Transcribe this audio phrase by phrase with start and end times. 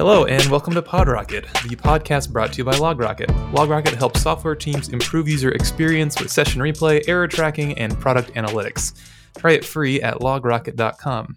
[0.00, 3.26] Hello, and welcome to PodRocket, the podcast brought to you by LogRocket.
[3.52, 8.98] LogRocket helps software teams improve user experience with session replay, error tracking, and product analytics.
[9.36, 11.36] Try it free at logrocket.com.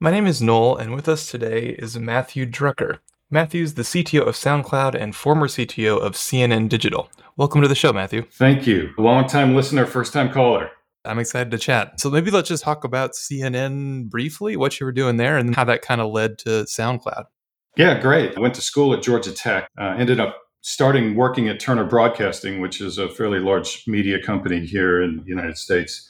[0.00, 2.98] My name is Noel, and with us today is Matthew Drooker.
[3.30, 7.08] Matthew's the CTO of SoundCloud and former CTO of CNN Digital.
[7.36, 8.22] Welcome to the show, Matthew.
[8.32, 8.90] Thank you.
[8.98, 10.72] Long time listener, first time caller.
[11.04, 12.00] I'm excited to chat.
[12.00, 15.62] So maybe let's just talk about CNN briefly, what you were doing there, and how
[15.62, 17.26] that kind of led to SoundCloud.
[17.76, 18.36] Yeah, great.
[18.36, 22.60] I went to school at Georgia Tech, uh, ended up starting working at Turner Broadcasting,
[22.60, 26.08] which is a fairly large media company here in the United States.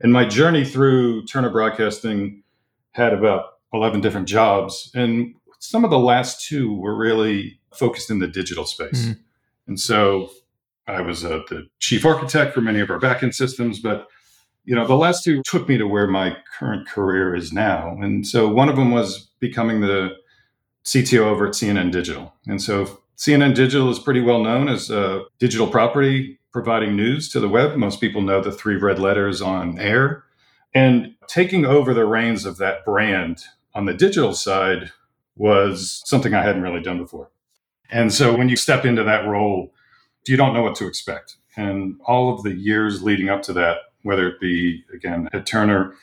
[0.00, 2.42] And my journey through Turner Broadcasting
[2.92, 4.90] had about 11 different jobs.
[4.94, 9.02] And some of the last two were really focused in the digital space.
[9.02, 9.20] Mm-hmm.
[9.68, 10.30] And so
[10.86, 14.08] I was uh, the chief architect for many of our backend systems, but
[14.64, 17.96] you know, the last two took me to where my current career is now.
[18.00, 20.10] And so one of them was becoming the
[20.84, 22.34] CTO over at CNN Digital.
[22.46, 27.40] And so CNN Digital is pretty well known as a digital property providing news to
[27.40, 27.76] the web.
[27.76, 30.24] Most people know the three red letters on air.
[30.74, 34.90] And taking over the reins of that brand on the digital side
[35.36, 37.30] was something I hadn't really done before.
[37.90, 39.72] And so when you step into that role,
[40.26, 41.36] you don't know what to expect.
[41.56, 45.94] And all of the years leading up to that, whether it be, again, at Turner,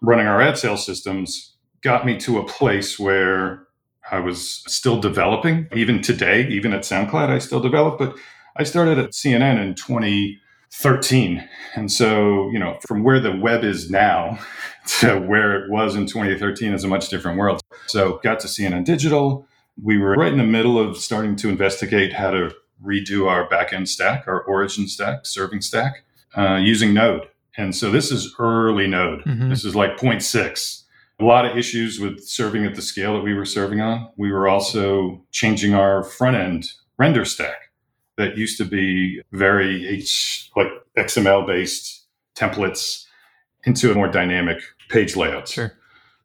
[0.00, 3.65] running our ad sales systems, got me to a place where
[4.10, 5.68] I was still developing.
[5.74, 7.98] Even today, even at SoundCloud, I still develop.
[7.98, 8.16] But
[8.56, 11.48] I started at CNN in 2013.
[11.74, 14.38] And so, you know, from where the web is now
[15.00, 17.60] to where it was in 2013 is a much different world.
[17.86, 19.46] So, got to CNN Digital.
[19.82, 23.88] We were right in the middle of starting to investigate how to redo our backend
[23.88, 26.04] stack, our origin stack, serving stack,
[26.36, 27.28] uh, using Node.
[27.56, 29.24] And so this is early Node.
[29.24, 29.48] Mm-hmm.
[29.48, 30.82] This is like 0.6
[31.18, 34.10] a lot of issues with serving at the scale that we were serving on.
[34.16, 36.66] We were also changing our front end
[36.98, 37.70] render stack
[38.16, 43.04] that used to be very H like XML based templates
[43.64, 45.48] into a more dynamic page layout.
[45.48, 45.72] Sure.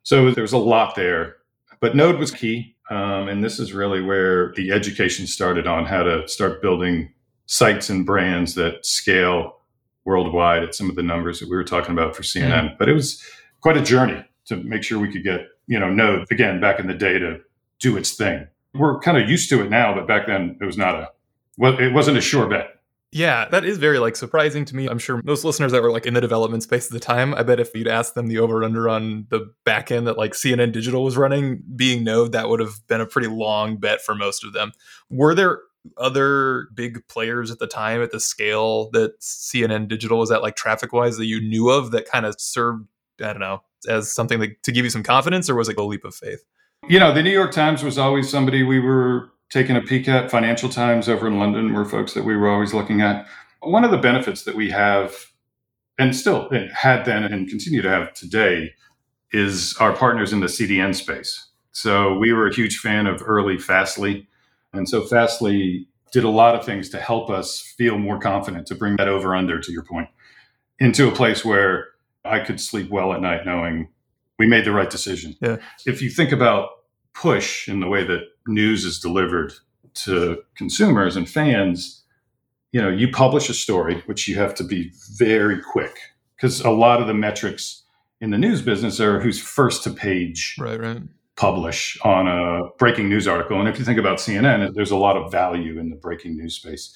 [0.04, 1.38] So there was a lot there,
[1.80, 2.76] but Node was key.
[2.90, 7.14] Um, and this is really where the education started on how to start building
[7.46, 9.60] sites and brands that scale
[10.04, 12.78] worldwide at some of the numbers that we were talking about for CNN.
[12.78, 13.24] But it was
[13.62, 16.88] quite a journey to make sure we could get, you know, Node again back in
[16.88, 17.40] the day to
[17.80, 18.48] do its thing.
[18.74, 21.10] We're kind of used to it now, but back then it was not a
[21.58, 22.82] well, it wasn't a sure bet.
[23.14, 24.88] Yeah, that is very like surprising to me.
[24.88, 27.44] I'm sure most listeners that were like in the development space at the time, I
[27.44, 30.72] bet if you'd asked them the over under on the back end that like CNN
[30.72, 34.46] Digital was running, being Node, that would have been a pretty long bet for most
[34.46, 34.72] of them.
[35.10, 35.60] Were there
[35.98, 40.56] other big players at the time at the scale that CNN Digital was at, like
[40.56, 42.88] traffic wise, that you knew of that kind of served,
[43.20, 45.84] I don't know, as something that, to give you some confidence, or was it a
[45.84, 46.44] leap of faith?
[46.88, 50.32] You know, the New York Times was always somebody we were taking a peek at.
[50.32, 53.28] Financial Times over in London were folks that we were always looking at.
[53.62, 55.14] One of the benefits that we have,
[56.00, 58.74] and still had then and continue to have today,
[59.32, 61.48] is our partners in the CDN space.
[61.72, 64.28] So we were a huge fan of early Fastly.
[64.74, 68.76] And so Fastly did a lot of things to help us feel more confident to
[68.76, 70.10] bring that over under, to your point,
[70.80, 71.88] into a place where
[72.24, 73.90] I could sleep well at night knowing
[74.38, 75.36] we made the right decision.
[75.42, 75.58] Yeah.
[75.86, 76.70] If you think about
[77.14, 79.54] push in the way that news is delivered
[79.94, 82.04] to consumers and fans,
[82.72, 85.98] you know, you publish a story, which you have to be very quick
[86.36, 87.84] because a lot of the metrics
[88.20, 91.02] in the news business are who's first to page right, right.
[91.36, 93.60] publish on a breaking news article.
[93.60, 96.56] And if you think about CNN, there's a lot of value in the breaking news
[96.56, 96.96] space.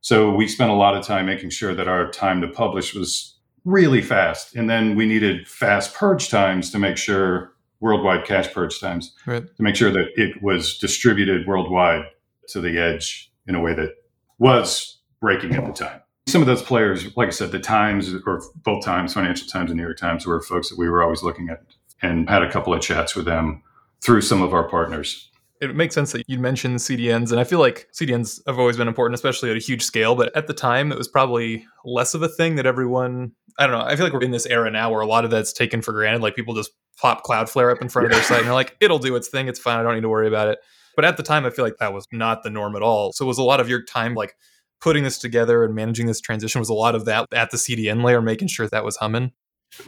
[0.00, 3.38] So we spent a lot of time making sure that our time to publish was
[3.64, 4.54] really fast.
[4.54, 9.44] And then we needed fast purge times to make sure worldwide cache purge times right.
[9.56, 12.04] to make sure that it was distributed worldwide
[12.48, 13.90] to the edge in a way that
[14.38, 16.00] was breaking at the time.
[16.26, 19.76] Some of those players, like I said, the Times or both Times, Financial Times and
[19.76, 21.62] New York Times, were folks that we were always looking at
[22.00, 23.62] and had a couple of chats with them
[24.00, 25.30] through some of our partners
[25.60, 28.88] it makes sense that you mentioned CDNs, and I feel like CDNs have always been
[28.88, 30.14] important, especially at a huge scale.
[30.14, 33.32] But at the time, it was probably less of a thing that everyone.
[33.58, 33.84] I don't know.
[33.84, 35.92] I feel like we're in this era now where a lot of that's taken for
[35.92, 36.22] granted.
[36.22, 38.98] Like people just pop Cloudflare up in front of their site and they're like, "It'll
[38.98, 39.46] do its thing.
[39.46, 39.78] It's fine.
[39.78, 40.58] I don't need to worry about it."
[40.96, 43.12] But at the time, I feel like that was not the norm at all.
[43.12, 44.34] So it was a lot of your time like
[44.80, 48.04] putting this together and managing this transition was a lot of that at the CDN
[48.04, 49.32] layer, making sure that was humming.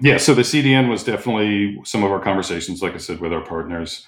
[0.01, 3.43] Yeah, so the CDN was definitely some of our conversations, like I said, with our
[3.43, 4.05] partners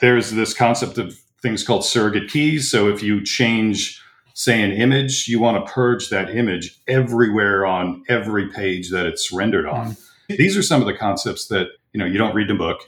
[0.00, 2.70] there's this concept of things called surrogate keys.
[2.70, 4.02] So if you change,
[4.34, 9.32] say, an image, you want to purge that image everywhere on every page that it's
[9.32, 9.92] rendered on.
[9.92, 10.36] Mm-hmm.
[10.36, 12.80] These are some of the concepts that you know you don't read the book.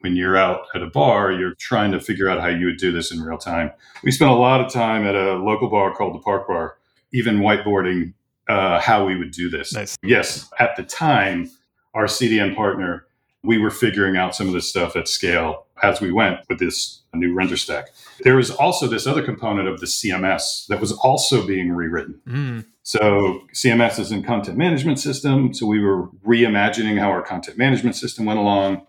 [0.00, 2.90] when you're out at a bar, you're trying to figure out how you would do
[2.90, 3.70] this in real time.
[4.02, 6.78] We spent a lot of time at a local bar called the Park Bar,
[7.12, 8.14] even whiteboarding
[8.48, 9.74] uh, how we would do this.
[9.74, 9.96] Nice.
[10.02, 11.50] Yes, at the time,
[11.94, 13.06] our CDN partner,
[13.42, 17.00] we were figuring out some of this stuff at scale as we went with this
[17.14, 17.88] new render stack.
[18.20, 22.20] There was also this other component of the CMS that was also being rewritten.
[22.26, 22.64] Mm.
[22.82, 25.54] So CMS is in content management system.
[25.54, 28.86] So we were reimagining how our content management system went along.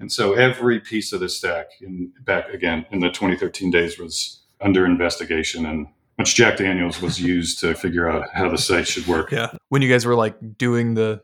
[0.00, 4.40] And so every piece of the stack in back again in the 2013 days was
[4.60, 5.86] under investigation and
[6.18, 9.32] much Jack Daniels was used to figure out how the site should work.
[9.32, 9.52] Yeah.
[9.70, 11.22] When you guys were like doing the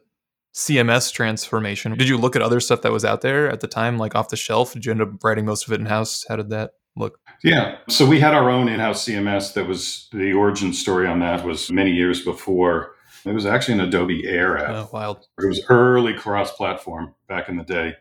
[0.55, 3.99] CMS transformation, did you look at other stuff that was out there at the time,
[3.99, 4.73] like off the shelf?
[4.73, 6.25] Did you end up writing most of it in house?
[6.29, 7.21] How did that look?
[7.45, 7.77] Yeah.
[7.89, 11.71] So we had our own in-house CMS that was the origin story on that was
[11.71, 12.93] many years before.
[13.25, 14.71] It was actually an Adobe Air app.
[14.71, 15.27] Oh, wild.
[15.39, 17.95] It was early cross-platform back in the day.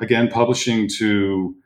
[0.00, 1.56] Again, publishing to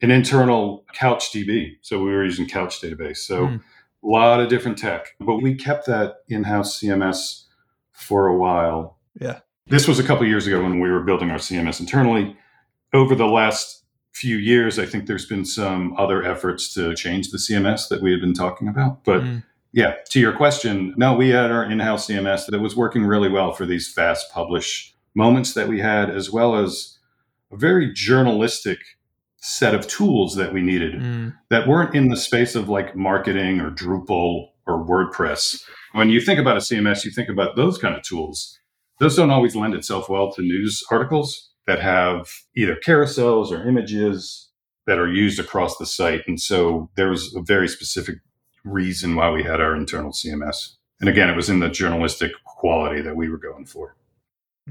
[0.00, 1.72] an internal Couch DB.
[1.82, 3.18] So we were using Couch database.
[3.18, 3.56] So Hmm.
[4.04, 7.46] a lot of different tech, but we kept that in-house CMS
[7.92, 8.98] for a while.
[9.20, 9.40] Yeah.
[9.68, 12.36] This was a couple years ago when we were building our CMS internally.
[12.94, 17.38] Over the last few years, I think there's been some other efforts to change the
[17.38, 19.04] CMS that we had been talking about.
[19.04, 19.42] But Mm.
[19.72, 23.52] yeah, to your question, no, we had our in-house CMS that was working really well
[23.52, 26.98] for these fast publish moments that we had, as well as
[27.52, 28.78] a very journalistic
[29.36, 31.34] set of tools that we needed Mm.
[31.50, 35.62] that weren't in the space of like marketing or Drupal or WordPress.
[35.92, 38.58] When you think about a CMS, you think about those kind of tools.
[39.00, 44.50] Those don't always lend itself well to news articles that have either carousels or images
[44.86, 46.22] that are used across the site.
[46.26, 48.16] And so there was a very specific
[48.64, 50.74] reason why we had our internal CMS.
[51.00, 53.94] And again, it was in the journalistic quality that we were going for.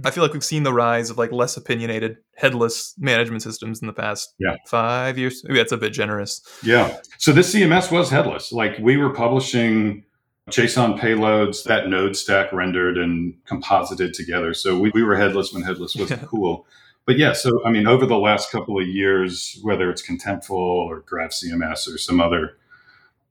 [0.03, 3.87] I feel like we've seen the rise of like less opinionated headless management systems in
[3.87, 4.55] the past Yeah.
[4.67, 5.43] five years.
[5.43, 6.41] Maybe that's a bit generous.
[6.61, 6.97] Yeah.
[7.17, 8.51] So this CMS was headless.
[8.51, 10.03] Like we were publishing
[10.49, 14.53] JSON payloads that node stack rendered and composited together.
[14.53, 16.65] So we, we were headless when headless wasn't cool.
[17.05, 21.01] But yeah, so I mean, over the last couple of years, whether it's Contentful or
[21.01, 22.57] Graph CMS or some other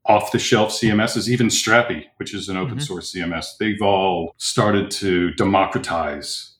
[0.04, 2.82] off the shelf CMSs, even Strapi, which is an open Mhm.
[2.82, 6.52] source CMS, they've all started to democratize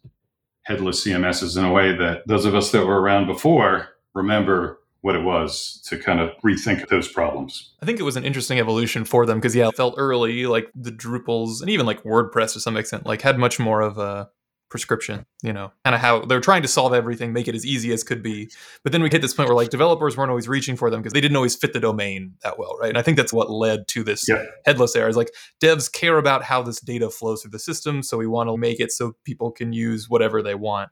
[0.63, 5.15] headless CMSs in a way that those of us that were around before remember what
[5.15, 7.71] it was to kind of rethink those problems.
[7.81, 10.69] I think it was an interesting evolution for them because yeah, it felt early like
[10.75, 14.29] the Drupals and even like WordPress to some extent like had much more of a
[14.69, 17.93] prescription, you know, kind of how they're trying to solve everything, make it as easy
[17.93, 18.51] as could be.
[18.83, 21.13] But then we hit this point where like developers weren't always reaching for them because
[21.13, 22.89] they didn't always fit the domain that well, right?
[22.89, 24.43] And I think that's what led to this Yeah.
[24.65, 25.09] headless era.
[25.09, 25.31] Is like
[25.61, 28.81] devs care about how this data flows through the system, so we want to make
[28.81, 30.91] it so people can use whatever they want.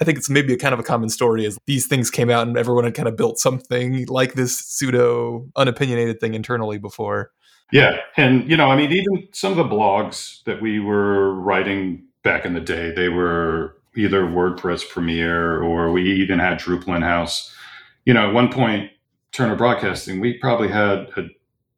[0.00, 2.46] I think it's maybe a kind of a common story is these things came out
[2.46, 7.30] and everyone had kind of built something like this pseudo unopinionated thing internally before.
[7.72, 7.96] Yeah.
[8.16, 12.44] And, you know, I mean, even some of the blogs that we were writing back
[12.44, 17.54] in the day, they were either WordPress Premiere or we even had Drupal in house.
[18.04, 18.90] You know, at one point,
[19.30, 21.28] Turner Broadcasting, we probably had a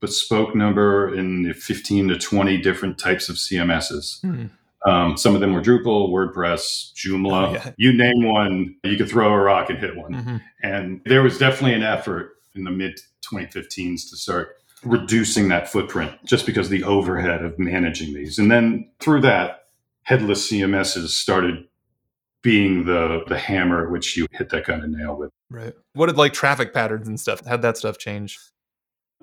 [0.01, 4.21] bespoke number in 15 to 20 different types of CMSs.
[4.23, 4.47] Hmm.
[4.89, 7.49] Um, some of them were Drupal, WordPress, Joomla.
[7.49, 7.73] Oh, yeah.
[7.77, 10.15] You name one, you could throw a rock and hit one.
[10.15, 10.43] Mhm.
[10.63, 16.13] And there was definitely an effort in the mid 2015s to start reducing that footprint
[16.25, 18.39] just because the overhead of managing these.
[18.39, 19.66] And then through that,
[20.07, 21.65] headless CMSs started
[22.43, 25.31] being the the hammer at which you hit that kind of nail with.
[25.51, 25.75] Right.
[25.95, 27.45] What did like traffic patterns and stuff?
[27.45, 28.39] How'd that stuff change?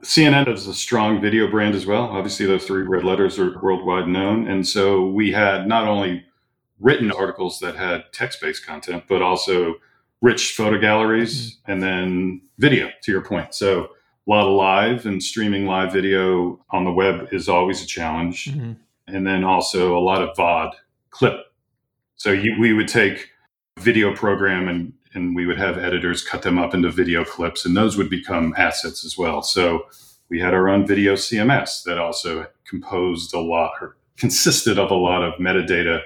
[0.02, 2.04] CNN is a strong video brand as well.
[2.04, 4.48] Obviously, those three red letters are worldwide known.
[4.50, 6.26] And so we had not only
[6.80, 9.76] written articles that had text based content, but also
[10.22, 13.54] rich photo galleries and then video, to your point.
[13.54, 13.84] So
[14.28, 18.52] a lot of live and streaming live video on the web is always a challenge.
[18.54, 18.76] Mhm.
[19.08, 20.74] And then also a lot of VOD
[21.10, 21.40] clip.
[22.16, 23.30] So you, we would take
[23.80, 27.76] video program and, and we would have editors cut them up into video clips, and
[27.76, 29.42] those would become assets as well.
[29.42, 29.86] So
[30.30, 34.96] we had our own video CMS that also composed a lot or consisted of a
[34.96, 36.02] lot of metadata.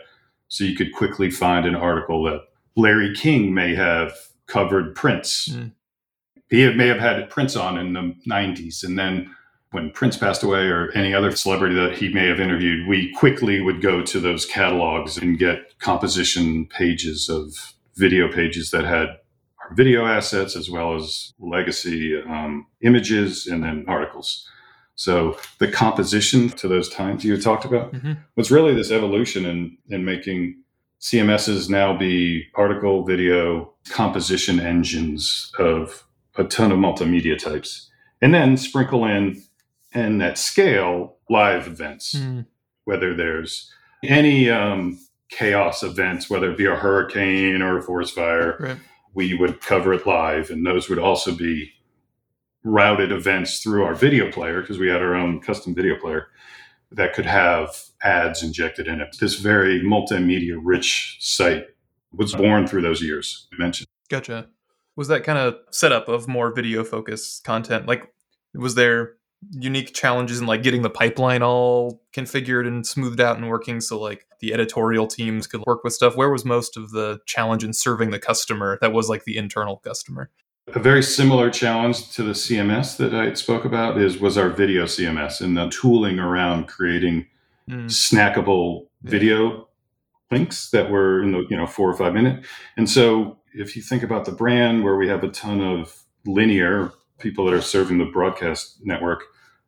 [0.47, 2.41] So you could quickly find an article that
[2.75, 4.13] Larry King may have
[4.47, 5.49] covered Prince.
[5.49, 5.71] Mm.
[6.49, 8.83] He may have had Prince on in the 90s.
[8.83, 9.35] And then
[9.71, 13.59] when Prince passed away or any other celebrity that he may have interviewed, we quickly
[13.61, 17.53] would go to those catalogs and get composition pages of
[17.95, 19.07] video pages that had
[19.61, 24.47] our video assets as well as legacy um, images and then articles.
[24.95, 28.17] So the composition to those times you talked about Mhm.
[28.35, 30.63] was really this evolution in, in making
[30.99, 36.03] CMSs now be article, video, composition engines of
[36.37, 37.91] a ton of multimedia types.
[38.21, 39.39] And then sprinkle in,
[39.93, 42.45] and at scale, live events, mm.
[42.85, 43.71] whether there's
[44.03, 48.77] any um, chaos events, whether it be a hurricane or a forest fire, right.
[49.13, 50.49] we would cover it live.
[50.49, 51.71] And those would also be
[52.63, 56.27] routed events through our video player because we had our own custom video player
[56.91, 57.69] that could have
[58.03, 59.15] ads injected in it.
[59.19, 61.65] This very multimedia rich site
[62.13, 63.87] was born through those years I mentioned.
[64.09, 64.47] Gotcha.
[64.95, 67.87] Was that kind of setup of more video focused content?
[67.87, 68.11] Like,
[68.53, 69.17] was there
[69.51, 73.99] unique challenges in like getting the pipeline all configured and smoothed out and working so
[73.99, 76.15] like the editorial teams could work with stuff?
[76.15, 79.77] Where was most of the challenge in serving the customer that was like the internal
[79.77, 80.29] customer?
[80.75, 84.83] A very similar challenge to the CMS that I spoke about is was our video
[84.83, 87.25] CMS and the tooling around creating
[87.69, 87.85] mm.
[87.85, 89.67] snackable video
[90.29, 92.45] links that were in the you know four or five minute.
[92.75, 96.91] And so if you think about the brand where we have a ton of linear
[97.19, 99.23] people that are serving the broadcast network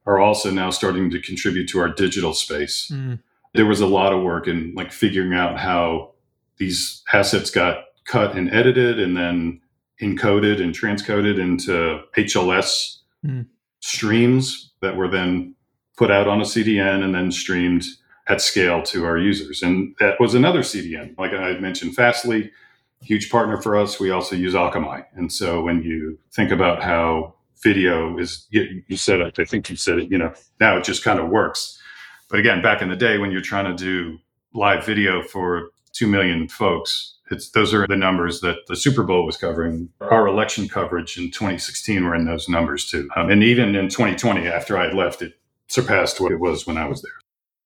[0.05, 2.91] are also now starting to contribute to our digital space.
[2.93, 3.19] Mm.
[3.53, 6.11] There was a lot of work in like figuring out how
[6.57, 9.61] these assets got cut and edited and then
[10.01, 13.45] encoded and transcoded into HLS mm.
[13.79, 15.55] streams that were then
[15.97, 17.83] put out on a CDN and then streamed
[18.27, 19.61] at scale to our users.
[19.61, 21.17] And that was another CDN.
[21.17, 22.51] Like I mentioned, Fastly,
[23.01, 23.99] huge partner for us.
[23.99, 25.05] We also use Akamai.
[25.15, 29.99] And so when you think about how video is, you, said I think you said
[29.99, 31.79] it, you know, now it just kind of works.
[32.29, 34.17] But again, back in the day when you're trying to do
[34.53, 39.25] live video for 2 million folks, it's those are the numbers that the Super Bowl
[39.25, 39.89] was covering.
[40.01, 44.47] Our election coverage in 2016 were in those numbers too, um, and even in 2020,
[44.47, 45.33] after I left, it
[45.67, 47.11] surpassed what it was when I was there.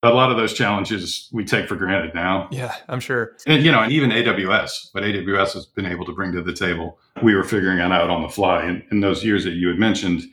[0.04, 2.50] A lot of those challenges we take for granted now.
[2.52, 3.38] Yeah, I'm sure.
[3.48, 6.54] And you know, and even AWS, what AWS has been able to bring to the
[6.54, 8.64] table, we were figuring it out on the fly.
[8.64, 10.24] And in those years that you had mentioned,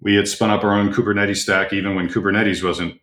[0.00, 3.00] we had spun up our own Kubernetes stack, even when Kubernetes wasn't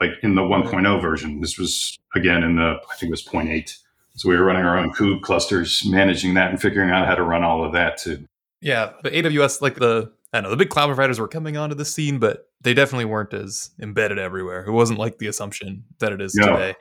[0.00, 1.40] like in the 1.0 version.
[1.40, 3.78] This was again in the I think it was 0.8
[4.18, 7.22] so we were running our own kube clusters, managing that and figuring out how to
[7.22, 8.26] run all of that too.
[8.60, 11.84] Yeah, but AWS, like the I know the big cloud providers were coming onto the
[11.84, 14.64] scene, but they definitely weren't as embedded everywhere.
[14.64, 16.46] It wasn't like the assumption that it is yeah.
[16.46, 16.74] today.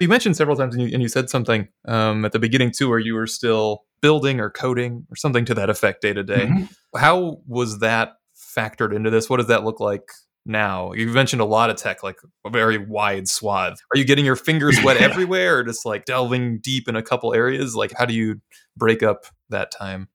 [0.00, 2.88] You mentioned several times, and you, and you said something um, at the beginning too,
[2.88, 6.46] where you were still building or coding or something to that effect day to day.
[6.46, 6.64] Mm-hmm.
[6.96, 9.28] How was that factored into this?
[9.28, 10.04] What does that look like
[10.46, 10.92] now?
[10.92, 13.78] You've mentioned a lot of tech, like a very wide swath.
[13.92, 17.34] Are you getting your fingers wet everywhere or just like delving deep in a couple
[17.34, 17.74] areas?
[17.74, 18.40] Like, how do you
[18.76, 20.08] break up that time?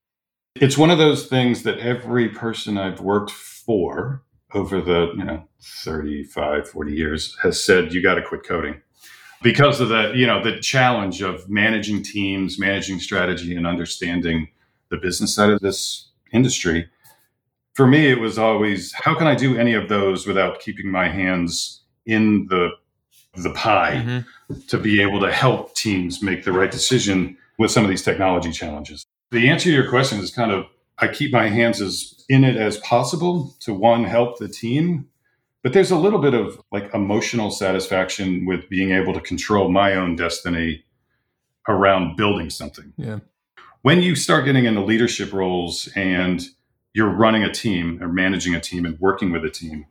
[0.56, 5.48] It's one of those things that every person I've worked for over the, you know,
[5.62, 8.82] 35, 40 years has said, you got to quit coding
[9.42, 14.50] because of the, you know, the challenge of managing teams, managing strategy and understanding
[14.90, 16.90] the business side of this industry
[17.80, 21.08] for me, it was always how can I do any of those without keeping my
[21.08, 22.72] hands in the
[23.36, 24.60] the pie mm-hmm.
[24.68, 28.52] to be able to help teams make the right decision with some of these technology
[28.52, 29.06] challenges.
[29.32, 30.66] The answer to your question is kind of
[30.98, 35.10] I keep my hands as in it as possible to one help the team,
[35.64, 39.96] but there's a little bit of like emotional satisfaction with being able to control my
[39.96, 40.86] own destiny
[41.68, 42.94] around building something.
[42.96, 43.20] Yeah.
[43.82, 46.42] When you start getting into leadership roles and
[46.94, 49.86] you're running a team or managing a team and working with a team,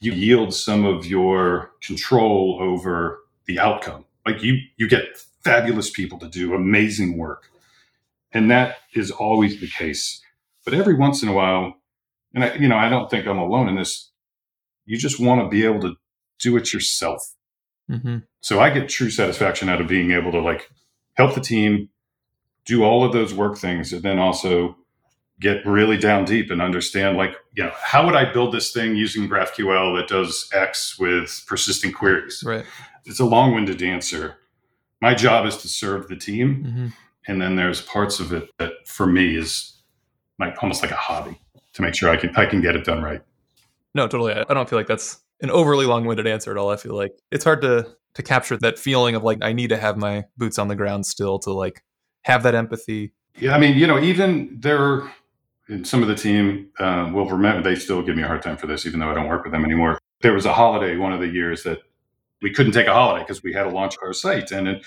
[0.00, 4.04] you yield some of your control over the outcome.
[4.26, 7.50] Like you, you get fabulous people to do amazing work.
[8.32, 10.20] And that is always the case.
[10.64, 11.74] But every once in a while,
[12.34, 14.10] and I, you know, I don't think I'm alone in this.
[14.86, 15.94] You just want to be able to
[16.40, 17.22] do it yourself.
[17.90, 18.18] Mm-hmm.
[18.40, 20.70] So I get true satisfaction out of being able to like
[21.14, 21.88] help the team
[22.64, 24.76] do all of those work things and then also
[25.40, 28.96] get really down deep and understand like you know how would i build this thing
[28.96, 32.64] using graphql that does x with persistent queries right
[33.04, 34.36] it's a long-winded answer
[35.00, 36.86] my job is to serve the team mm-hmm.
[37.26, 39.73] and then there's parts of it that for me is
[40.38, 41.38] like almost like a hobby
[41.72, 43.22] to make sure i can i can get it done right
[43.94, 46.94] no totally i don't feel like that's an overly long-winded answer at all i feel
[46.94, 50.24] like it's hard to to capture that feeling of like i need to have my
[50.36, 51.82] boots on the ground still to like
[52.22, 55.10] have that empathy yeah i mean you know even there
[55.68, 58.56] and some of the team uh, will remember, they still give me a hard time
[58.56, 59.98] for this, even though I don't work with them anymore.
[60.20, 61.78] There was a holiday one of the years that
[62.42, 64.50] we couldn't take a holiday because we had to launch our site.
[64.50, 64.86] And it,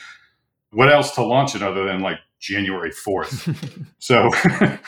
[0.72, 3.88] what else to launch it other than like January 4th?
[3.98, 4.30] so,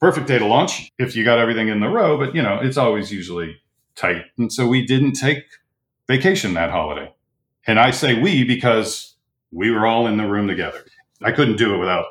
[0.00, 2.76] perfect day to launch if you got everything in the row, but you know, it's
[2.76, 3.56] always usually
[3.94, 4.24] tight.
[4.38, 5.44] And so we didn't take
[6.06, 7.12] vacation that holiday.
[7.66, 9.16] And I say we because
[9.50, 10.84] we were all in the room together.
[11.22, 12.06] I couldn't do it without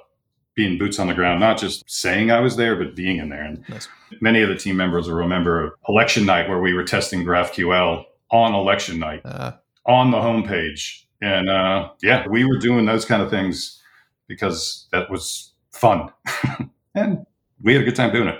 [0.55, 3.43] being boots on the ground, not just saying I was there, but being in there.
[3.43, 3.87] And nice.
[4.21, 8.55] many of the team members will remember election night where we were testing GraphQL on
[8.55, 9.51] election night uh.
[9.85, 11.03] on the homepage.
[11.21, 13.81] And uh, yeah, we were doing those kind of things
[14.27, 16.09] because that was fun.
[16.95, 17.25] and
[17.65, 18.39] we had a good time doing it.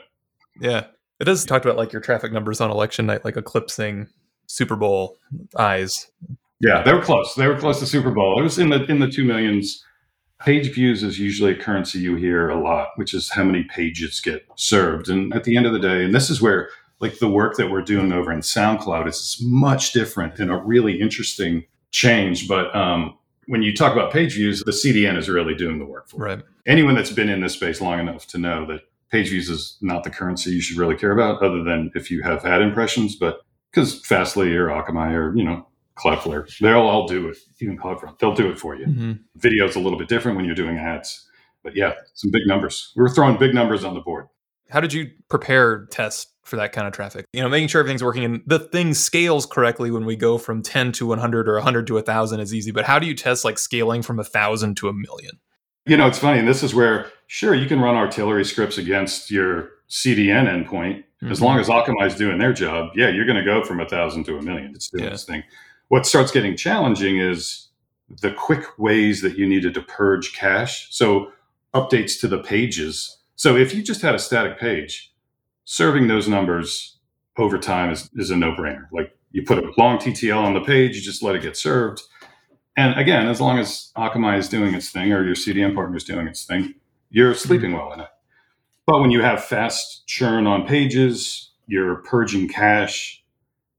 [0.62, 0.86] Yeah.
[1.20, 4.08] It does talk about like your traffic numbers on election night, like eclipsing
[4.48, 5.17] Super Bowl
[5.58, 6.10] eyes.
[6.62, 7.36] Yeah, they were close.
[7.36, 8.39] They were close to Super Bowl.
[8.39, 9.84] It was in the in the two millions.
[10.39, 14.20] Page views is usually a currency you hear a lot, which is how many pages
[14.22, 15.10] get served.
[15.10, 17.72] And at the end of the day, and this is where like the work that
[17.72, 22.48] we're doing over in SoundCloud is much different and a really interesting change.
[22.48, 23.17] But um,
[23.48, 26.41] when you talk about page views, the CDN is really doing the work for right.
[26.67, 28.82] anyone that's been in this space long enough to know that
[29.15, 32.22] page views is not the currency you should really care about, other than if you
[32.22, 33.15] have ad impressions.
[33.15, 33.39] But
[33.72, 35.65] because Fastly or Akamai or you know
[35.98, 37.38] Cloudflare, they'll all do it.
[37.62, 38.86] Even CloudFront, they'll do it for you.
[38.86, 39.12] Mm-hmm.
[39.38, 41.25] Video's a little bit different when you're doing ads,
[41.63, 42.91] but yeah, some big numbers.
[42.95, 44.27] We were throwing big numbers on the board.
[44.69, 47.25] How did you prepare test for that kind of traffic?
[47.31, 50.62] You know, making sure everything's working and the thing scales correctly when we go from
[50.62, 52.72] 10 to 100 or 100 to 1,000 is easy.
[52.72, 55.39] But how do you test like scaling from 1,000 to a million?
[55.86, 56.39] You know, it's funny.
[56.39, 61.03] And this is where, sure, you can run artillery scripts against your CDN endpoint.
[61.24, 61.32] Mm-hmm.
[61.32, 63.88] As long as Akamai is doing their job, yeah, you're going to go from a
[63.88, 64.72] thousand to a million.
[64.75, 65.12] It's doing yeah.
[65.12, 65.44] this thing.
[65.88, 67.70] What starts getting challenging is
[68.22, 70.88] the quick ways that you needed to purge cache.
[70.91, 71.32] So
[71.74, 73.17] updates to the pages.
[73.36, 75.13] So if you just had a static page,
[75.65, 76.98] serving those numbers
[77.38, 78.88] over time is, is a no-brainer.
[78.91, 82.01] Like you put a long TTL on the page, you just let it get served.
[82.77, 86.03] And again, as long as Akamai is doing its thing or your CDN partner is
[86.03, 86.75] doing its thing,
[87.15, 87.48] you're mm-hmm.
[87.48, 88.10] sleeping well in it.
[88.86, 93.24] But when you have fast churn on pages, you're purging cache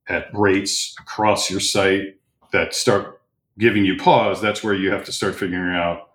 [0.09, 2.19] at rates across your site
[2.52, 3.20] that start
[3.59, 6.09] giving you pause, that's where you have to start figuring out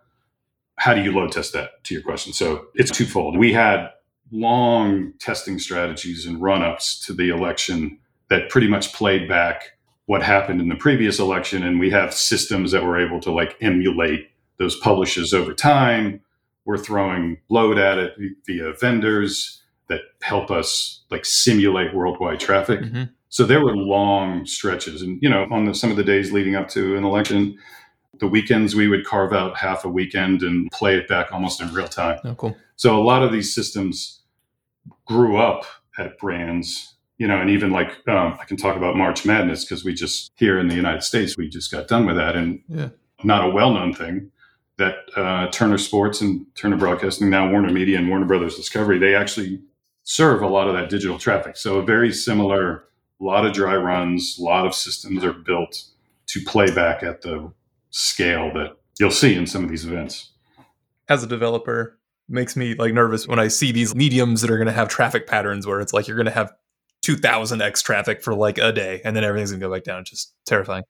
[0.77, 2.33] how do you load test that to your question.
[2.33, 3.37] So it's twofold.
[3.37, 3.89] We had
[4.31, 10.23] long testing strategies and run ups to the election that pretty much played back what
[10.23, 11.63] happened in the previous election.
[11.63, 16.21] And we have systems that were able to like emulate those publishes over time
[16.65, 18.13] we're throwing load at it
[18.45, 22.79] via vendors that help us like simulate worldwide traffic.
[22.81, 23.03] Mm-hmm.
[23.29, 26.55] So there were long stretches, and you know, on the, some of the days leading
[26.55, 27.57] up to an election,
[28.19, 31.73] the weekends we would carve out half a weekend and play it back almost in
[31.73, 32.19] real time.
[32.23, 32.57] Oh, cool.
[32.75, 34.21] So a lot of these systems
[35.05, 35.65] grew up
[35.97, 39.85] at brands, you know, and even like um, I can talk about March Madness because
[39.85, 42.89] we just here in the United States we just got done with that, and yeah.
[43.23, 44.31] not a well-known thing
[44.81, 49.15] that uh, Turner Sports and Turner Broadcasting, now Warner Media and Warner Brothers Discovery, they
[49.15, 49.61] actually
[50.03, 51.55] serve a lot of that digital traffic.
[51.55, 52.85] So a very similar,
[53.19, 55.83] a lot of dry runs, a lot of systems are built
[56.27, 57.51] to play back at the
[57.91, 60.31] scale that you'll see in some of these events.
[61.07, 64.67] As a developer, makes me like nervous when I see these mediums that are going
[64.67, 66.53] to have traffic patterns where it's like you're going to have
[67.05, 70.01] 2000x traffic for like a day and then everything's going to go back down.
[70.01, 70.83] It's just terrifying.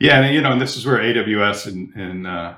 [0.00, 2.54] Yeah, and you know, and this is where AWS and, and uh,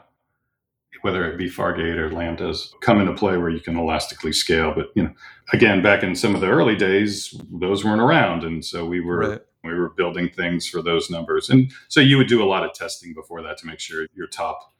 [1.02, 4.72] whether it be Fargate or Lambdas, come into play where you can elastically scale.
[4.74, 5.12] But you know,
[5.52, 9.18] again, back in some of the early days, those weren't around, and so we were
[9.18, 9.40] right.
[9.64, 11.50] we were building things for those numbers.
[11.50, 14.26] And so you would do a lot of testing before that to make sure your
[14.26, 14.72] top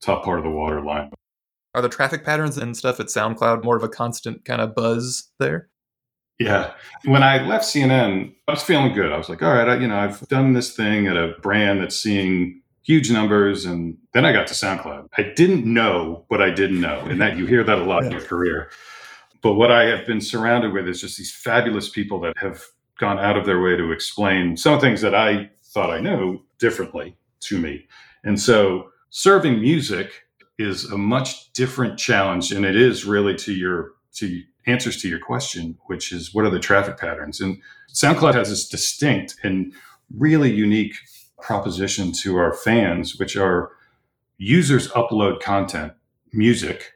[0.00, 1.10] top part of the water line.
[1.74, 5.30] Are the traffic patterns and stuff at SoundCloud more of a constant kind of buzz
[5.38, 5.68] there?
[6.38, 6.72] Yeah.
[7.04, 9.12] When I left CNN, I was feeling good.
[9.12, 11.80] I was like, all right, I, you know, I've done this thing at a brand
[11.80, 13.66] that's seeing huge numbers.
[13.66, 15.08] And then I got to SoundCloud.
[15.18, 17.00] I didn't know what I didn't know.
[17.00, 18.06] And that you hear that a lot yeah.
[18.06, 18.70] in your career.
[19.42, 22.64] But what I have been surrounded with is just these fabulous people that have
[22.98, 27.14] gone out of their way to explain some things that I thought I knew differently
[27.40, 27.86] to me.
[28.24, 30.22] And so serving music
[30.58, 32.52] is a much different challenge.
[32.52, 36.50] And it is really to your to answers to your question, which is what are
[36.50, 37.38] the traffic patterns?
[37.38, 37.60] And
[37.92, 39.74] SoundCloud has this distinct and
[40.16, 40.94] really unique
[41.40, 43.70] proposition to our fans, which are
[44.38, 45.92] users upload content,
[46.32, 46.92] music,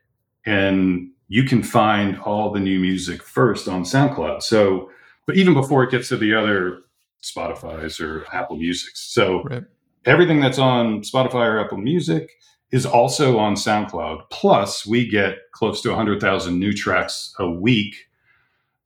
[0.46, 4.42] and you can find all the new music first on SoundCloud.
[4.42, 4.90] So,
[5.26, 6.82] but even before it gets to the other
[7.22, 9.00] Spotify's or Apple Music's.
[9.00, 9.64] So, right.
[10.04, 12.30] everything that's on Spotify or Apple Music
[12.70, 14.28] is also on SoundCloud.
[14.30, 17.94] Plus, we get close to 100,000 new tracks a week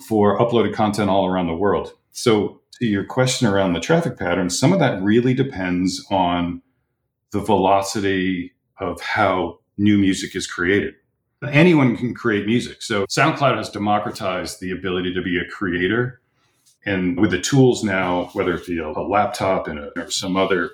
[0.07, 1.93] for uploaded content all around the world.
[2.13, 6.63] So, to your question around the traffic patterns, some of that really depends on
[7.33, 10.95] the velocity of how new music is created.
[11.47, 12.83] Anyone can create music.
[12.83, 16.21] So SoundCloud has democratized the ability to be a creator.
[16.85, 20.71] And with the tools now, whether it be a, laptop and a, or some other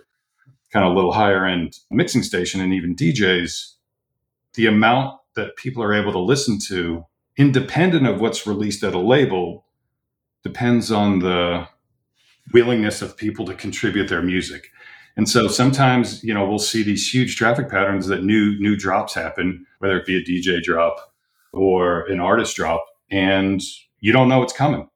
[0.72, 3.74] kind of little higher end mixing station and even DJs,
[4.54, 8.98] the amount that people are able to listen to, independent of what's released at a
[8.98, 9.66] label,
[10.42, 11.66] depends on the
[12.52, 14.68] willingness of people to contribute their music.
[15.16, 19.14] And so sometimes, you know, we'll see these huge traffic patterns that new new drops
[19.14, 21.12] happen, whether it be a DJ drop
[21.52, 23.60] or an artist drop, and
[24.00, 24.88] you don't know what's coming.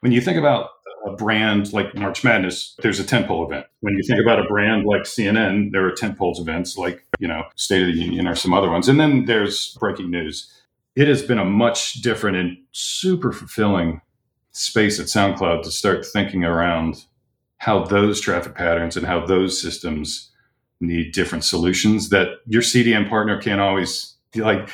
[0.00, 0.70] When you think about
[1.06, 3.66] a brand like March Madness, there's a tentpole event.
[3.80, 7.44] When you think about a brand like CNN, there are tentpole events like, you know,
[7.56, 8.88] State of the Union or some other ones.
[8.88, 10.50] And then there's breaking news.
[10.94, 14.00] It has been a much different and super fulfilling
[14.52, 17.04] space at SoundCloud to start thinking around
[17.58, 20.30] how those traffic patterns and how those systems
[20.80, 24.68] need different solutions that your CDN partner can't always like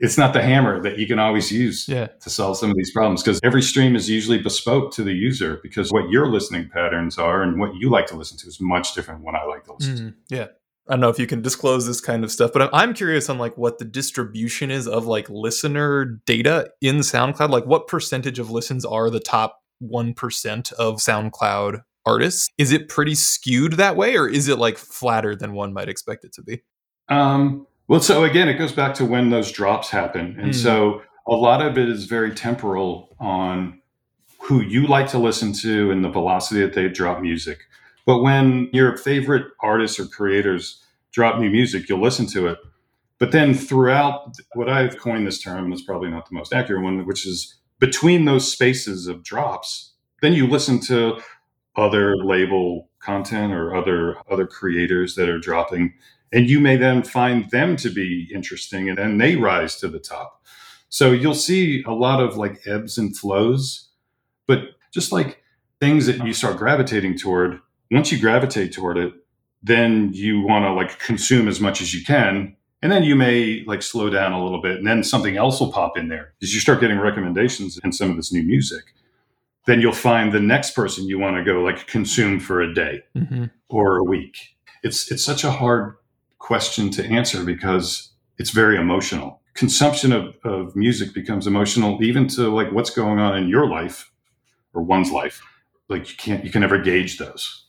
[0.00, 2.08] it's not the hammer that you can always use yeah.
[2.20, 5.60] to solve some of these problems because every stream is usually bespoke to the user
[5.62, 8.94] because what your listening patterns are and what you like to listen to is much
[8.94, 10.36] different than what I like to listen mm, to.
[10.36, 10.46] Yeah.
[10.88, 13.38] I don't know if you can disclose this kind of stuff, but I'm curious on
[13.38, 17.50] like what the distribution is of like listener data in SoundCloud.
[17.50, 22.50] Like what percentage of listens are the top 1% of SoundCloud artists?
[22.56, 26.24] Is it pretty skewed that way or is it like flatter than one might expect
[26.24, 26.62] it to be?
[27.08, 30.36] Um, well, so again, it goes back to when those drops happen.
[30.38, 30.54] And mm.
[30.54, 33.80] so a lot of it is very temporal on
[34.40, 37.58] who you like to listen to and the velocity that they drop music.
[38.06, 42.58] But when your favorite artists or creators drop new music, you'll listen to it.
[43.18, 47.04] But then throughout what I've coined this term, it's probably not the most accurate one,
[47.06, 49.92] which is between those spaces of drops,
[50.22, 51.20] then you listen to
[51.76, 55.92] other label content or other other creators that are dropping
[56.32, 59.98] and you may then find them to be interesting and then they rise to the
[59.98, 60.42] top
[60.88, 63.90] so you'll see a lot of like ebbs and flows
[64.46, 64.60] but
[64.92, 65.42] just like
[65.80, 69.12] things that you start gravitating toward once you gravitate toward it
[69.62, 73.64] then you want to like consume as much as you can and then you may
[73.66, 76.54] like slow down a little bit and then something else will pop in there as
[76.54, 78.94] you start getting recommendations and some of this new music
[79.66, 83.02] then you'll find the next person you want to go like consume for a day
[83.16, 83.44] mm-hmm.
[83.68, 85.96] or a week it's it's such a hard
[86.38, 89.40] question to answer because it's very emotional.
[89.54, 94.12] Consumption of, of music becomes emotional even to like what's going on in your life
[94.74, 95.42] or one's life.
[95.88, 97.65] Like you can't you can never gauge those.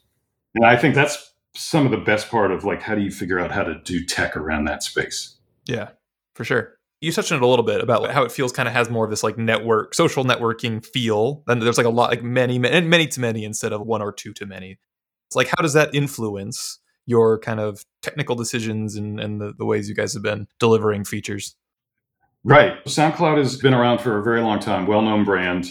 [0.57, 3.39] And I think that's some of the best part of like how do you figure
[3.39, 5.37] out how to do tech around that space?
[5.65, 5.89] Yeah,
[6.33, 6.73] for sure.
[6.99, 9.05] You touched on it a little bit about how it feels kind of has more
[9.05, 11.43] of this like network, social networking feel.
[11.45, 14.11] And there's like a lot, like many, many, many to many instead of one or
[14.11, 14.79] two to many.
[15.27, 19.65] It's like, how does that influence your kind of technical decisions and, and the, the
[19.65, 21.55] ways you guys have been delivering features?
[22.43, 22.83] Right.
[22.85, 25.69] SoundCloud has been around for a very long time, well known brand.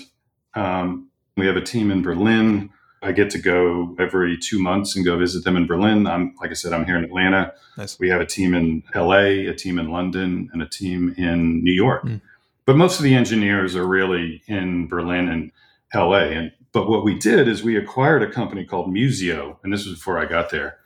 [0.55, 2.71] Um, we have a team in Berlin.
[3.07, 6.09] I get to go every two months and go visit them in Berlin.
[6.09, 7.53] I'm like I said, I'm here in Atlanta.
[7.79, 7.99] Nice.
[8.01, 11.73] We have a team in LA, a team in London, and a team in New
[11.73, 12.03] York.
[12.03, 12.21] Mm.
[12.65, 15.53] But most of the engineers are really in Berlin and
[15.95, 16.25] LA.
[16.25, 19.95] And but what we did is we acquired a company called Musiio, and this was
[19.95, 20.79] before I got there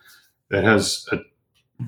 [0.50, 1.20] that has a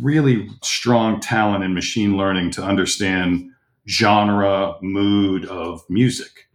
[0.00, 3.50] really strong talent in machine learning to understand
[3.86, 6.48] genre, mood of music.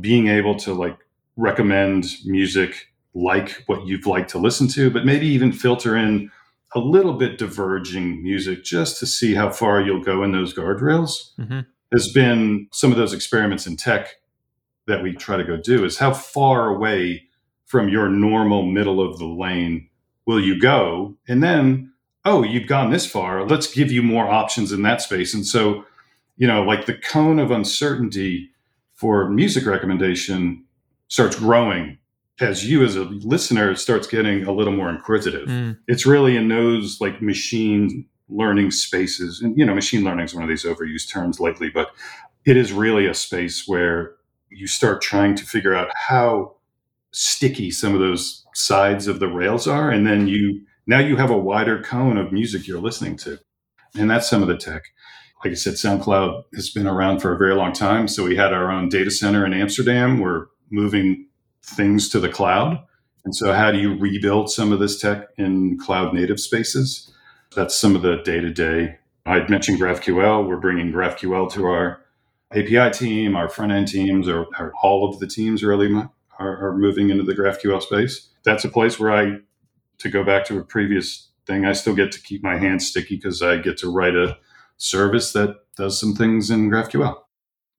[0.00, 0.98] Being able to like
[1.36, 6.30] recommend music like what you've liked to listen to, but maybe even filter in
[6.74, 11.32] a little bit diverging music just to see how far you'll go in those guardrails
[11.38, 11.60] mm-hmm.
[11.92, 14.16] has been some of those experiments in tech
[14.86, 17.22] that we try to go do is how far away
[17.66, 19.88] from your normal middle of the lane
[20.26, 21.16] will you go?
[21.28, 21.92] And then,
[22.24, 23.46] oh, you've gone this far.
[23.46, 25.32] Let's give you more options in that space.
[25.32, 25.84] And so,
[26.36, 28.50] you know, like the cone of uncertainty
[28.92, 30.64] for music recommendation
[31.08, 31.98] starts growing
[32.40, 35.48] as you as a listener starts getting a little more inquisitive.
[35.48, 35.78] Mm.
[35.86, 39.40] It's really in those like machine learning spaces.
[39.40, 41.90] And, you know, machine learning is one of these overused terms lately, but
[42.44, 44.16] it is really a space where
[44.50, 46.54] you start trying to figure out how
[47.12, 51.30] sticky some of those sides of the rails are and then you now you have
[51.30, 53.38] a wider cone of music you're listening to
[53.96, 54.82] and that's some of the tech
[55.44, 58.52] like i said soundcloud has been around for a very long time so we had
[58.52, 61.23] our own data center in amsterdam we're moving
[61.64, 62.82] things to the cloud
[63.24, 67.10] and so how do you rebuild some of this tech in cloud native spaces
[67.54, 68.96] that's some of the day-to-day
[69.26, 72.00] i'd mentioned graphql we're bringing graphql to our
[72.52, 75.88] api team our front end teams or, or all of the teams really
[76.38, 78.28] are, are moving into the GraphQL space.
[78.44, 79.38] That's a place where I,
[79.98, 83.16] to go back to a previous thing, I still get to keep my hands sticky
[83.16, 84.38] because I get to write a
[84.76, 87.16] service that does some things in GraphQL.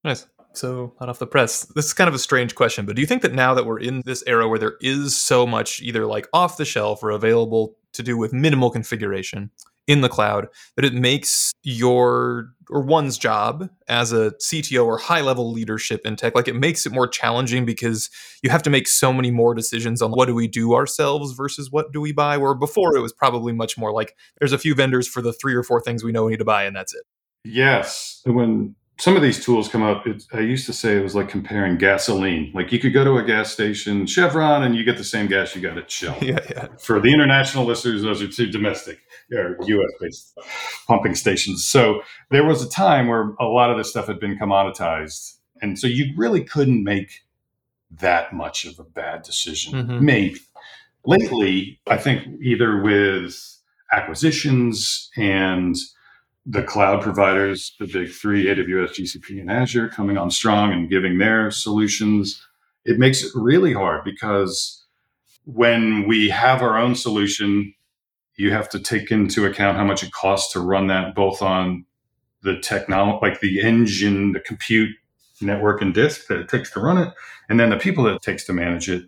[0.03, 0.27] Nice.
[0.57, 3.07] So, hot off the press, this is kind of a strange question, but do you
[3.07, 6.27] think that now that we're in this era where there is so much either like
[6.33, 9.51] off the shelf or available to do with minimal configuration
[9.87, 15.21] in the cloud that it makes your or one's job as a CTO or high
[15.21, 18.09] level leadership in tech like it makes it more challenging because
[18.41, 21.71] you have to make so many more decisions on what do we do ourselves versus
[21.71, 24.73] what do we buy where before it was probably much more like there's a few
[24.73, 26.93] vendors for the three or four things we know we need to buy and that's
[26.93, 27.03] it.
[27.43, 28.21] Yes.
[28.25, 30.05] When some of these tools come up.
[30.31, 32.51] I used to say it was like comparing gasoline.
[32.53, 35.55] Like you could go to a gas station, Chevron, and you get the same gas
[35.55, 36.17] you got at Shell.
[36.21, 36.67] Yeah, yeah.
[36.79, 38.99] For the international listeners, those are two domestic
[39.31, 39.91] or U.S.
[39.99, 40.37] based
[40.87, 41.65] pumping stations.
[41.65, 45.77] So there was a time where a lot of this stuff had been commoditized, and
[45.77, 47.21] so you really couldn't make
[47.91, 49.73] that much of a bad decision.
[49.73, 50.05] Mm-hmm.
[50.05, 50.39] Maybe
[51.05, 53.35] lately, I think either with
[53.91, 55.75] acquisitions and
[56.45, 61.17] the cloud providers, the big three, AWS, GCP, and Azure, coming on strong and giving
[61.17, 62.45] their solutions,
[62.85, 64.85] it makes it really hard because
[65.45, 67.73] when we have our own solution,
[68.35, 71.85] you have to take into account how much it costs to run that both on
[72.43, 74.91] the technology, like the engine, the compute
[75.41, 77.13] network and disk that it takes to run it,
[77.49, 79.03] and then the people that it takes to manage it.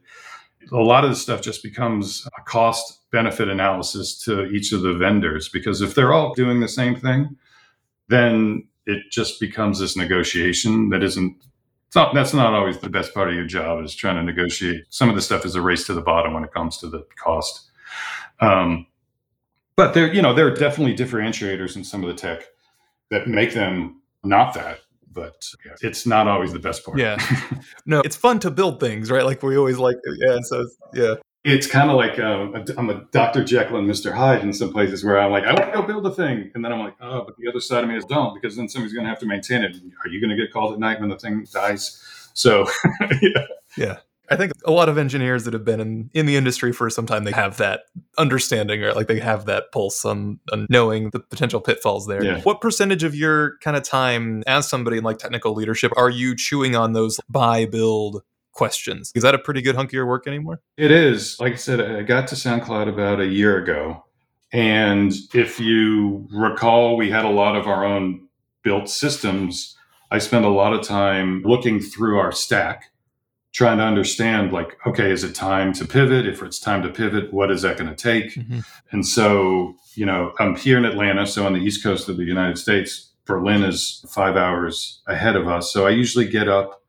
[0.71, 4.93] A lot of this stuff just becomes a cost benefit analysis to each of the
[4.93, 7.38] vendors because if they're all doing the same thing,
[8.10, 11.36] then it just becomes this negotiation that isn't
[11.88, 14.86] it's not that's not always the best part of your job is trying to negotiate.
[14.89, 17.06] Some of the stuff is a race to the bottom when it comes to the
[17.17, 17.69] cost.
[18.41, 18.88] Um,
[19.77, 22.47] but there, you know, there are definitely differentiators in some of the tech
[23.10, 24.82] that make them not that
[25.17, 25.43] but
[25.82, 26.99] it's not always the best part.
[26.99, 27.17] Yeah.
[27.86, 29.25] No, it's fun to build things, right?
[29.25, 30.39] Like we always like, yeah.
[30.41, 31.15] So, yeah
[31.47, 33.43] it's kind of like uh, I'm a Dr.
[33.43, 34.13] Jekyll and Mr.
[34.13, 36.51] Hyde in some places where I'm like, I want to go build a thing.
[36.53, 38.67] And then I'm like, oh, but the other side of me is don't, because then
[38.67, 39.77] somebody's going to have to maintain it.
[40.03, 42.03] Are you going to get called at night when the thing dies?
[42.34, 42.67] So,
[43.21, 43.45] yeah.
[43.77, 43.97] Yeah.
[44.30, 47.06] I think a lot of engineers that have been in, in the industry for some
[47.06, 47.82] time, they have that
[48.18, 52.24] understanding or like they have that pulse on, on knowing the potential pitfalls there.
[52.24, 52.42] Yeah.
[52.42, 56.36] What percentage of your kind of time as somebody in like technical leadership are you
[56.36, 58.22] chewing on those buy, build,
[58.58, 59.12] questions.
[59.16, 60.60] Is that a pretty good hunk of your work anymore?
[60.76, 61.40] It is.
[61.40, 64.04] Like I said, I got to SoundCloud about a year ago.
[64.52, 68.28] And if you recall, we had a lot of our own
[68.63, 69.78] built systems.
[70.10, 72.86] I spent a lot of time looking through our stack,
[73.58, 76.28] trying to understand, like, okay, is it time to pivot?
[76.28, 78.36] If it's time to pivot, what is that going to take?
[78.36, 78.60] Mm-hmm.
[78.91, 82.24] And so, you know, I'm here in Atlanta, so on the East Coast of the
[82.24, 83.13] United States.
[83.26, 85.74] Berlin is five hours ahead of us.
[85.74, 86.84] So I usually get up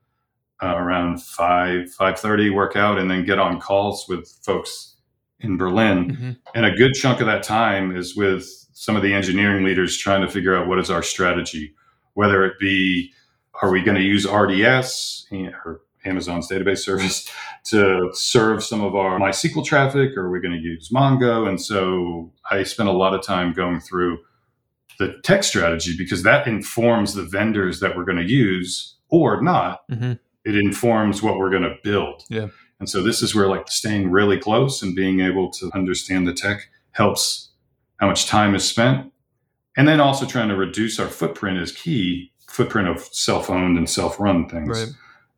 [0.63, 4.95] uh, around five five thirty, work out, and then get on calls with folks
[5.41, 6.11] in Berlin.
[6.11, 6.31] Mm-hmm.
[6.55, 10.21] And a good chunk of that time is with some of the engineering leaders trying
[10.21, 11.75] to figure out what is our strategy,
[12.13, 13.15] whether it be
[13.63, 15.27] are we going to use RDS
[15.65, 17.31] or Amazon's database service
[17.65, 21.49] to serve some of our MySQL traffic, or are we going to use Mongo?
[21.49, 24.19] And so I spent a lot of time going through
[24.99, 29.89] the tech strategy because that informs the vendors that we're going to use or not.
[29.89, 30.13] Mm-hmm
[30.49, 32.25] it informs what we're going to build.
[32.31, 32.49] Yeah.
[32.81, 36.33] And so this is where like staying really close and being able to understand the
[36.33, 37.51] tech helps
[37.99, 39.13] how much time is spent.
[39.77, 44.49] And then also trying to reduce our footprint is key footprint of self-owned and self-run
[44.49, 44.69] things.
[44.69, 44.89] Right.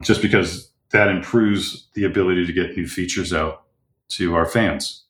[0.03, 3.65] Just because that improves the ability to get new features out
[4.11, 5.05] to our fans.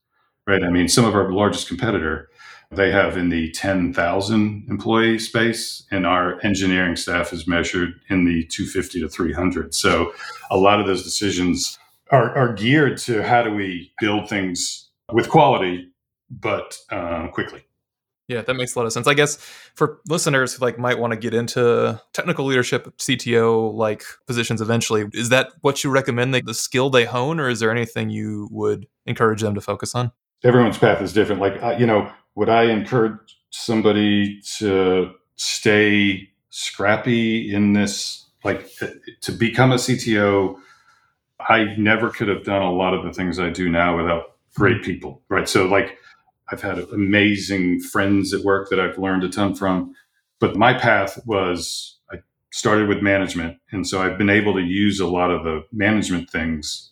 [0.47, 0.63] Right.
[0.63, 2.29] I mean, some of our largest competitor
[2.73, 8.45] they have in the 10,000 employee space, and our engineering staff is measured in the
[8.47, 9.75] 250 to 300.
[9.75, 10.13] So
[10.51, 11.79] a lot of those decisions
[12.11, 15.89] are, are geared to how do we build things with quality,
[16.31, 17.65] but uh, quickly.
[18.31, 19.09] Yeah, that makes a lot of sense.
[19.09, 19.39] I guess
[19.75, 25.07] for listeners who like might want to get into technical leadership, CTO like positions eventually,
[25.13, 28.47] is that what you recommend they, the skill they hone, or is there anything you
[28.53, 30.13] would encourage them to focus on?
[30.45, 31.41] Everyone's path is different.
[31.41, 38.71] Like uh, you know, would I encourage somebody to stay scrappy in this, like
[39.23, 40.57] to become a CTO?
[41.49, 44.77] I never could have done a lot of the things I do now without great
[44.77, 44.83] hmm.
[44.85, 45.49] people, right?
[45.49, 45.99] So, like,
[46.51, 49.95] I've had amazing friends at work that I've learned a ton from,
[50.39, 52.17] but my path was I
[52.53, 53.59] started with management.
[53.71, 56.91] And so I've been able to use a lot of the management things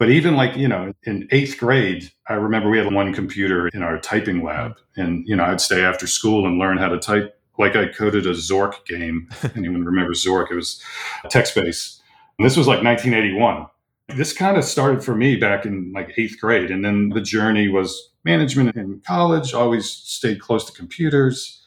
[0.00, 3.82] but even like, you know, in eighth grade, I remember we had one computer in
[3.82, 4.76] our typing lab.
[4.96, 8.26] And, you know, I'd stay after school and learn how to type like I coded
[8.26, 9.28] a Zork game.
[9.54, 10.50] Anyone remembers Zork?
[10.50, 10.82] It was
[11.22, 12.00] a text based.
[12.38, 13.66] This was like 1981.
[14.16, 16.70] This kind of started for me back in like eighth grade.
[16.70, 21.64] And then the journey was management in college, always stayed close to computers,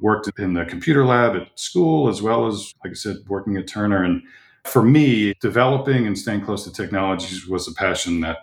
[0.00, 3.66] worked in the computer lab at school, as well as, like I said, working at
[3.66, 4.02] Turner.
[4.02, 4.22] And
[4.64, 8.38] for me, developing and staying close to technologies was a passion that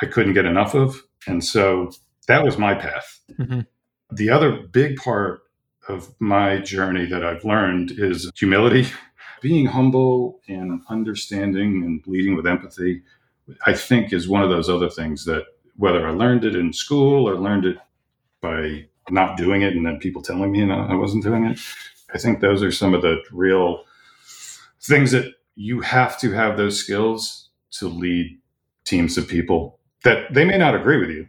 [0.00, 1.02] I couldn't get enough of.
[1.26, 1.90] And so
[2.26, 3.20] that was my path.
[3.38, 3.60] Mm-hmm.
[4.12, 5.42] The other big part
[5.88, 8.88] of my journey that I've learned is humility,
[9.42, 13.02] being humble and understanding and leading with empathy.
[13.66, 15.44] I think is one of those other things that
[15.76, 17.78] whether I learned it in school or learned it
[18.40, 21.58] by not doing it and then people telling me I wasn't doing it.
[22.14, 23.84] I think those are some of the real
[24.80, 28.38] things that you have to have those skills to lead
[28.84, 31.28] teams of people that they may not agree with you,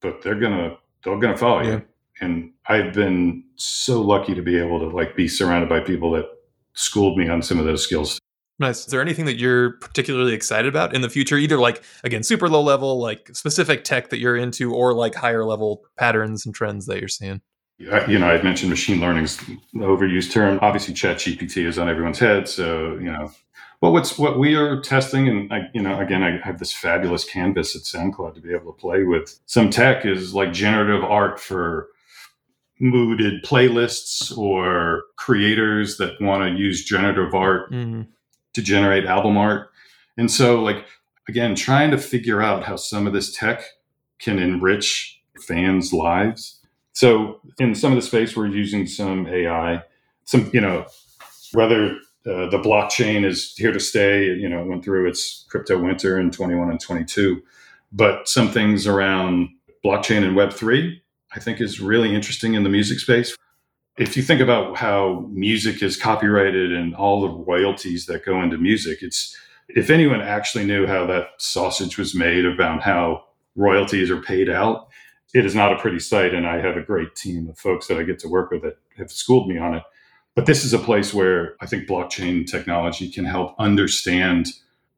[0.00, 1.70] but they're gonna they're gonna follow yeah.
[1.70, 1.82] you.
[2.20, 6.26] And I've been so lucky to be able to like be surrounded by people that
[6.74, 8.20] schooled me on some of those skills.
[8.60, 8.80] Nice.
[8.80, 11.38] Is there anything that you're particularly excited about in the future?
[11.38, 15.46] Either like again, super low level, like specific tech that you're into, or like higher
[15.46, 17.40] level patterns and trends that you're seeing.
[17.78, 19.38] You know, I've mentioned machine learning's
[19.74, 20.58] overused term.
[20.60, 22.46] Obviously, Chat GPT is on everyone's head.
[22.46, 23.32] So, you know,
[23.80, 27.24] well, what's what we are testing, and I, you know, again, I have this fabulous
[27.24, 29.40] canvas at SoundCloud to be able to play with.
[29.46, 31.88] Some tech is like generative art for
[32.78, 38.02] mooded playlists or creators that want to use generative art mm-hmm.
[38.54, 39.70] To generate album art.
[40.16, 40.86] And so, like
[41.28, 43.62] again, trying to figure out how some of this tech
[44.18, 46.60] can enrich fans' lives.
[46.92, 49.82] So, in some of the space, we're using some AI.
[50.24, 50.86] Some, you know,
[51.52, 54.24] whether uh, the blockchain is here to stay.
[54.26, 57.42] You know, it went through its crypto winter in 21 and 22,
[57.92, 59.48] but some things around
[59.84, 61.02] blockchain and Web three,
[61.34, 63.34] I think, is really interesting in the music space.
[64.00, 68.56] If you think about how music is copyrighted and all the royalties that go into
[68.56, 69.36] music, it's
[69.68, 73.24] if anyone actually knew how that sausage was made about how
[73.56, 74.88] royalties are paid out,
[75.34, 76.32] it is not a pretty sight.
[76.32, 78.78] And I have a great team of folks that I get to work with that
[78.96, 79.82] have schooled me on it.
[80.34, 84.46] But this is a place where I think blockchain technology can help understand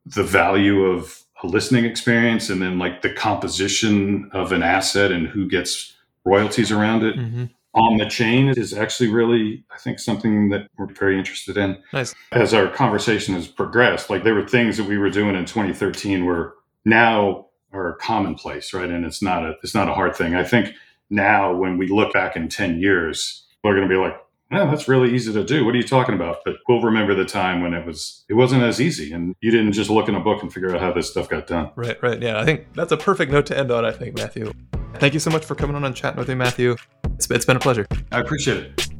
[0.07, 5.27] the value of a listening experience and then like the composition of an asset and
[5.27, 5.93] who gets
[6.25, 7.17] royalties around it.
[7.17, 7.45] Mm-hmm.
[7.75, 11.79] On the chain is actually really, I think, something that we're very interested in.
[11.93, 12.15] Nice.
[12.31, 16.27] As our conversation has progressed, like there were things that we were doing in 2013
[16.27, 16.53] where
[16.85, 18.91] now are commonplace, right?
[18.91, 20.35] And it's not a it's not a hard thing.
[20.35, 20.75] I think
[21.09, 24.17] now when we look back in 10 years, we're going to be like,
[24.51, 25.65] yeah, that's really easy to do.
[25.65, 26.39] What are you talking about?
[26.45, 29.73] But we'll remember the time when it was it wasn't as easy, and you didn't
[29.73, 31.71] just look in a book and figure out how this stuff got done.
[31.75, 32.21] Right, right.
[32.21, 33.87] Yeah, I think that's a perfect note to end on.
[33.87, 34.53] I think Matthew.
[34.99, 36.77] Thank you so much for coming on and chatting with me, Matthew.
[37.15, 37.87] It's, it's been a pleasure.
[38.11, 38.92] I appreciate it.